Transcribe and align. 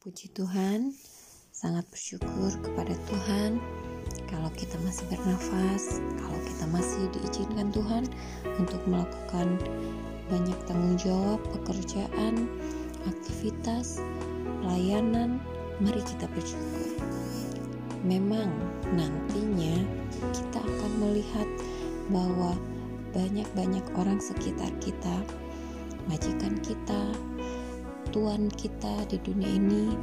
Puji 0.00 0.32
Tuhan, 0.32 0.96
sangat 1.52 1.84
bersyukur 1.92 2.56
kepada 2.64 2.96
Tuhan 3.04 3.60
kalau 4.32 4.48
kita 4.56 4.80
masih 4.80 5.04
bernafas, 5.12 6.00
kalau 6.16 6.40
kita 6.40 6.64
masih 6.72 7.04
diizinkan 7.12 7.68
Tuhan 7.68 8.08
untuk 8.56 8.80
melakukan 8.88 9.60
banyak 10.32 10.56
tanggung 10.64 10.96
jawab, 10.96 11.36
pekerjaan, 11.52 12.48
aktivitas, 13.04 14.00
pelayanan, 14.64 15.36
mari 15.84 16.00
kita 16.00 16.24
bersyukur. 16.32 16.96
Memang 18.00 18.48
nantinya 18.96 19.84
kita 20.32 20.64
akan 20.64 20.92
melihat 20.96 21.48
bahwa 22.08 22.56
banyak-banyak 23.12 23.84
orang 24.00 24.16
sekitar 24.16 24.72
kita, 24.80 25.20
majikan 26.08 26.56
kita, 26.64 27.09
tuan 28.10 28.50
kita 28.50 29.06
di 29.06 29.22
dunia 29.22 29.46
ini 29.46 29.94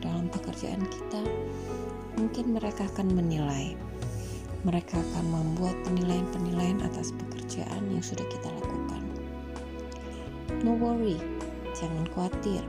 dalam 0.00 0.32
pekerjaan 0.32 0.80
kita 0.88 1.20
mungkin 2.16 2.56
mereka 2.56 2.88
akan 2.88 3.12
menilai. 3.12 3.76
Mereka 4.64 4.96
akan 4.96 5.24
membuat 5.28 5.76
penilaian-penilaian 5.88 6.84
atas 6.84 7.16
pekerjaan 7.16 7.80
yang 7.88 8.04
sudah 8.04 8.24
kita 8.28 8.48
lakukan. 8.48 9.02
No 10.64 10.76
worry 10.76 11.20
jangan 11.76 12.04
khawatir. 12.12 12.64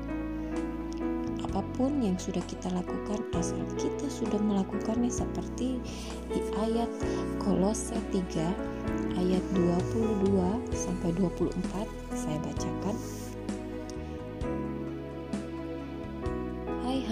Apa 1.51 1.63
pun 1.75 1.99
yang 1.99 2.15
sudah 2.15 2.43
kita 2.47 2.71
lakukan 2.71 3.19
asal 3.35 3.59
kita 3.75 4.07
sudah 4.07 4.39
melakukannya 4.39 5.11
seperti 5.11 5.83
di 6.31 6.39
ayat 6.63 6.87
Kolose 7.43 7.91
3 8.11 9.19
ayat 9.19 9.43
22 9.55 10.31
sampai 10.71 11.11
24 11.19 12.15
saya 12.15 12.37
bacakan 12.39 12.95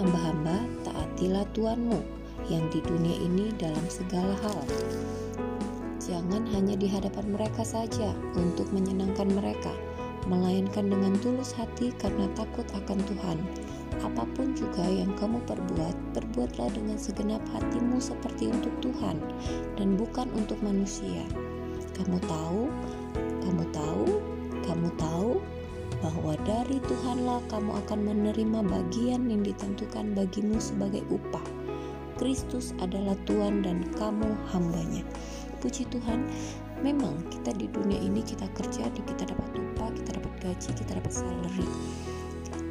hamba-hamba, 0.00 0.64
taatilah 0.80 1.44
Tuhanmu 1.52 2.00
yang 2.48 2.64
di 2.72 2.80
dunia 2.80 3.20
ini 3.20 3.52
dalam 3.60 3.84
segala 3.84 4.32
hal. 4.40 4.64
Jangan 6.00 6.48
hanya 6.56 6.72
di 6.72 6.88
hadapan 6.88 7.36
mereka 7.36 7.60
saja 7.60 8.16
untuk 8.32 8.64
menyenangkan 8.72 9.28
mereka, 9.28 9.68
melainkan 10.24 10.88
dengan 10.88 11.12
tulus 11.20 11.52
hati 11.52 11.92
karena 12.00 12.32
takut 12.32 12.64
akan 12.72 12.96
Tuhan. 13.12 13.38
Apa 14.00 14.24
pun 14.32 14.56
juga 14.56 14.88
yang 14.88 15.12
kamu 15.20 15.44
perbuat, 15.44 16.16
perbuatlah 16.16 16.72
dengan 16.72 16.96
segenap 16.96 17.44
hatimu 17.52 18.00
seperti 18.00 18.48
untuk 18.48 18.72
Tuhan 18.80 19.20
dan 19.76 20.00
bukan 20.00 20.32
untuk 20.32 20.56
manusia. 20.64 21.28
Kamu 22.00 22.16
tahu, 22.24 22.72
kamu 23.44 23.64
tahu, 23.68 24.06
kamu 24.64 24.88
tahu 24.96 25.30
bahwa 26.00 26.36
dari 26.48 26.80
Tuhanlah 26.88 27.44
kamu 27.52 27.76
akan 27.84 27.98
menerima 28.08 28.60
bagian 28.64 29.28
yang 29.28 29.44
ditentukan 29.44 30.16
bagimu 30.16 30.56
sebagai 30.56 31.04
upah. 31.12 31.44
Kristus 32.16 32.76
adalah 32.80 33.16
Tuhan 33.24 33.64
dan 33.64 33.84
kamu 33.96 34.28
hambanya. 34.52 35.04
Puji 35.60 35.88
Tuhan, 35.92 36.24
memang 36.80 37.20
kita 37.28 37.52
di 37.56 37.68
dunia 37.68 38.00
ini 38.00 38.24
kita 38.24 38.48
kerja, 38.56 38.88
kita 38.92 39.28
dapat 39.28 39.48
upah, 39.56 39.88
kita 39.92 40.10
dapat 40.16 40.32
gaji, 40.40 40.70
kita 40.72 40.92
dapat 40.96 41.12
salary. 41.12 41.68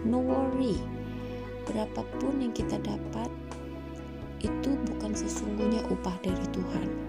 No 0.06 0.22
worry, 0.22 0.78
berapapun 1.70 2.42
yang 2.42 2.54
kita 2.54 2.82
dapat, 2.82 3.30
itu 4.42 4.74
bukan 4.90 5.14
sesungguhnya 5.14 5.86
upah 5.90 6.18
dari 6.26 6.46
Tuhan 6.50 7.09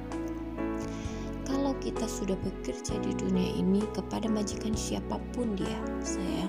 kita 1.80 2.04
sudah 2.04 2.36
bekerja 2.44 3.00
di 3.00 3.16
dunia 3.16 3.56
ini 3.56 3.80
kepada 3.96 4.28
majikan 4.28 4.76
siapa 4.76 5.16
pun 5.32 5.56
dia. 5.56 5.80
Saya 6.04 6.46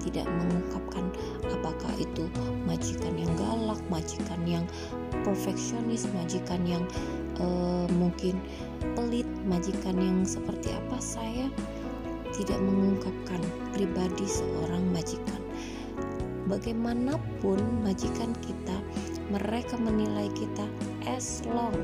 tidak 0.00 0.24
mengungkapkan 0.26 1.12
apakah 1.52 1.92
itu 2.00 2.26
majikan 2.64 3.12
yang 3.20 3.30
galak 3.36 3.80
majikan 3.92 4.40
yang 4.48 4.64
perfeksionis 5.22 6.08
majikan 6.16 6.64
yang 6.64 6.84
uh, 7.38 7.84
mungkin 8.00 8.40
pelit 8.96 9.28
majikan 9.44 10.00
yang 10.00 10.24
seperti 10.24 10.72
apa. 10.72 10.96
Saya 10.98 11.46
tidak 12.32 12.56
mengungkapkan 12.64 13.44
pribadi 13.76 14.24
seorang 14.24 14.88
majikan. 14.96 15.40
Bagaimanapun 16.48 17.60
majikan 17.84 18.34
kita 18.42 18.74
mereka 19.30 19.78
menilai 19.78 20.26
kita 20.34 20.66
as 21.06 21.46
long. 21.46 21.74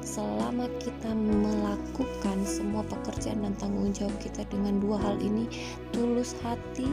Selama 0.00 0.66
kita 0.80 1.12
melakukan 1.12 2.42
semua 2.48 2.80
pekerjaan 2.88 3.44
dan 3.44 3.54
tanggung 3.60 3.92
jawab 3.92 4.16
kita 4.18 4.42
dengan 4.48 4.80
dua 4.80 4.96
hal 4.96 5.20
ini 5.20 5.46
tulus 5.92 6.32
hati 6.40 6.88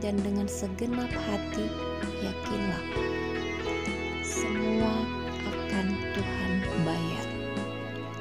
dan 0.00 0.16
dengan 0.24 0.48
segenap 0.48 1.08
hati 1.12 1.68
yakinlah 2.24 2.82
semua 4.24 4.92
akan 5.44 5.86
Tuhan 6.16 6.52
bayar. 6.84 7.26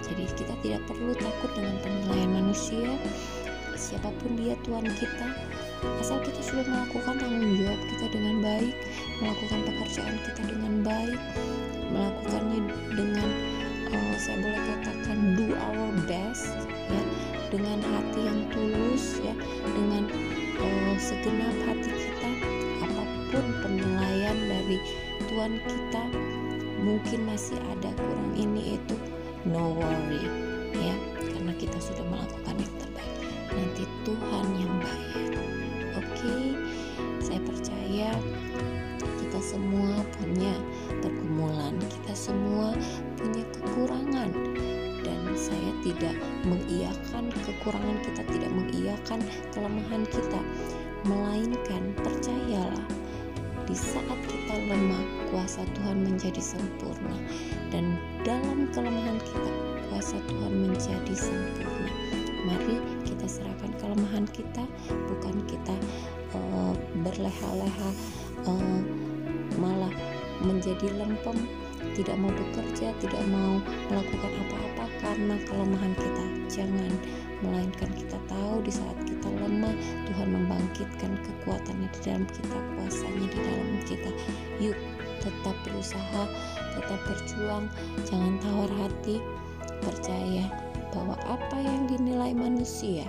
Jadi 0.04 0.24
kita 0.36 0.54
tidak 0.60 0.82
perlu 0.86 1.16
takut 1.16 1.52
dengan 1.56 1.76
penilaian 1.80 2.32
manusia 2.44 2.92
siapa 3.84 4.10
pun 4.24 4.40
dia 4.40 4.56
Tuhan 4.64 4.88
kita. 4.88 5.28
Asal 6.00 6.24
kita 6.24 6.40
sudah 6.40 6.64
melakukan 6.64 7.20
tanggung 7.20 7.60
jawab 7.60 7.82
kita 7.92 8.06
dengan 8.16 8.40
baik 8.40 8.76
melakukan 9.24 9.60
pekerjaan 9.72 10.16
kita 10.28 10.42
dengan 10.52 10.74
baik 10.84 11.22
melakukannya 11.96 12.60
dengan 12.92 13.30
uh, 13.96 14.16
saya 14.20 14.38
boleh 14.44 14.62
katakan 14.68 15.18
do 15.40 15.48
our 15.56 15.92
best 16.04 16.52
ya 16.92 17.04
dengan 17.48 17.80
hati 17.80 18.20
yang 18.20 18.42
tulus 18.52 19.24
ya 19.24 19.32
dengan 19.64 20.12
uh, 20.60 20.96
segenap 21.00 21.56
hati 21.64 21.92
kita 21.96 22.30
apa 22.84 23.04
pun 23.32 23.46
penilaian 23.64 24.38
dari 24.44 24.78
Tuhan 25.32 25.56
kita 25.64 26.04
mungkin 26.84 27.20
masih 27.24 27.56
ada 27.80 27.96
kurang 27.96 28.36
ini 28.36 28.76
itu 28.76 28.96
no 29.48 29.72
worry 29.72 30.28
ya 30.76 30.96
karena 31.32 31.56
kita 31.56 31.80
sudah 31.80 32.04
melakukan 32.12 32.60
yang 32.60 32.74
terbaik 32.76 33.16
nanti 33.56 33.84
Tuhan 34.04 34.48
yang 34.60 34.74
bayar 34.84 35.32
oke 35.96 36.12
okay? 36.12 36.44
saya 37.24 37.40
percaya 37.40 38.12
semua 39.44 40.00
punya 40.16 40.56
pergumulan. 41.04 41.76
Kita 41.84 42.16
semua 42.16 42.72
punya 43.20 43.44
kekurangan. 43.59 44.31
Dan 45.04 45.22
saya 45.36 45.72
tidak 45.84 46.16
mengiyakan 46.48 47.28
kekurangan 47.44 47.98
kita 48.08 48.24
tidak 48.31 48.52
mengiyakan 48.56 49.20
kelemahan 49.52 50.08
kita. 50.08 50.40
Melainkan 51.04 51.92
percayalah 52.00 52.88
di 53.68 53.76
saat 53.76 54.20
kita 54.24 54.56
lemah 54.72 55.04
kuasa 55.28 55.68
Tuhan 55.75 56.08
menjadi 56.08 56.40
sempurna. 56.40 57.20
Dan 57.68 58.00
dalam 58.24 58.72
kelemahan 58.72 59.20
kita 59.20 59.52
kuasa 59.92 60.16
Tuhan 60.31 60.72
menjadi 60.72 61.16
sempurna. 61.20 61.92
Mari 62.48 62.80
kita 63.04 63.28
serahkan 63.28 63.72
kelemahan 63.80 64.28
kita 64.31 64.64
bukan 64.88 65.36
kita 65.48 65.75
uh, 66.36 66.75
berleha-leha 67.04 67.90
uh, 68.48 68.84
malah 69.59 69.91
menjadi 70.41 70.91
lempem 70.97 71.47
tidak 71.94 72.16
mau 72.18 72.31
bekerja 72.31 72.96
tidak 72.97 73.24
mau 73.30 73.62
melakukan 73.91 74.31
apa-apa 74.47 74.86
karena 75.03 75.36
kelemahan 75.46 75.94
kita. 75.94 76.25
Jangan 76.50 76.91
melainkan 77.44 77.92
kita 77.94 78.18
tahu 78.31 78.63
di 78.63 78.72
saat 78.72 78.97
kita 79.03 79.28
lemah 79.28 79.75
Tuhan 80.09 80.28
membangkitkan 80.31 81.12
kekuatannya 81.22 81.88
di 81.92 82.00
dalam 82.02 82.25
kita 82.31 82.58
kuasanya 82.75 83.28
di 83.30 83.40
dalam 83.40 83.69
kita. 83.84 84.12
Yuk 84.63 84.78
tetap 85.19 85.56
berusaha 85.68 86.24
tetap 86.75 87.00
berjuang 87.06 87.66
jangan 88.08 88.34
tawar 88.42 88.72
hati. 88.80 89.19
Percaya 89.84 90.47
bahwa 90.96 91.19
apa 91.28 91.58
yang 91.59 91.92
dinilai 91.92 92.31
manusia 92.31 93.03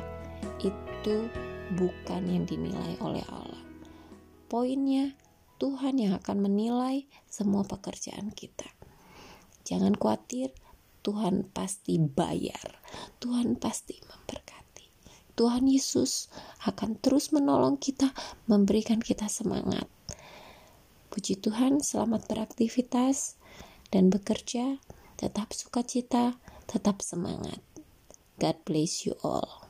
itu 0.59 1.31
bukan 1.79 2.23
yang 2.27 2.45
dinilai 2.49 2.99
oleh 2.99 3.23
Allah. 3.31 3.63
Poinnya, 4.51 5.15
Tuhan 5.59 6.03
yang 6.03 6.19
akan 6.19 6.43
menilai 6.43 7.07
semua 7.31 7.63
pekerjaan 7.63 8.35
kita. 8.35 8.67
Jangan 9.65 9.95
khawatir, 9.97 10.51
Tuhan 11.05 11.49
pasti 11.53 12.01
bayar. 12.01 12.81
Tuhan 13.21 13.57
pasti 13.61 14.01
memberkati. 14.03 14.87
Tuhan 15.35 15.67
Yesus 15.67 16.31
akan 16.65 17.01
terus 17.01 17.35
menolong 17.35 17.77
kita, 17.81 18.15
memberikan 18.47 19.03
kita 19.03 19.27
semangat. 19.27 19.91
Puji 21.11 21.39
Tuhan, 21.39 21.79
selamat 21.83 22.27
beraktivitas 22.27 23.39
dan 23.95 24.11
bekerja. 24.11 24.83
Tetap 25.15 25.55
sukacita, 25.55 26.37
tetap 26.67 27.01
semangat. 27.01 27.63
God 28.43 28.59
bless 28.67 29.07
you 29.07 29.15
all. 29.23 29.64